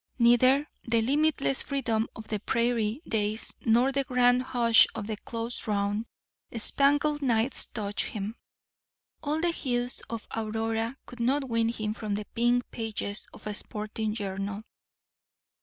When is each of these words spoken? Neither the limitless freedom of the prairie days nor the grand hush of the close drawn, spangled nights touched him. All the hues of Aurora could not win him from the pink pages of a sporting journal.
Neither 0.17 0.67
the 0.83 0.99
limitless 1.03 1.61
freedom 1.61 2.07
of 2.15 2.27
the 2.27 2.39
prairie 2.39 3.03
days 3.07 3.55
nor 3.63 3.91
the 3.91 4.03
grand 4.03 4.41
hush 4.41 4.87
of 4.95 5.05
the 5.05 5.15
close 5.15 5.59
drawn, 5.59 6.07
spangled 6.57 7.21
nights 7.21 7.67
touched 7.67 8.07
him. 8.07 8.35
All 9.21 9.39
the 9.39 9.51
hues 9.51 10.01
of 10.09 10.27
Aurora 10.35 10.97
could 11.05 11.19
not 11.19 11.47
win 11.47 11.69
him 11.69 11.93
from 11.93 12.15
the 12.15 12.25
pink 12.33 12.71
pages 12.71 13.27
of 13.31 13.45
a 13.45 13.53
sporting 13.53 14.15
journal. 14.15 14.63